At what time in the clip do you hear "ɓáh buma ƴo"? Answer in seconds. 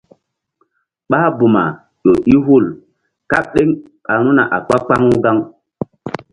1.09-2.11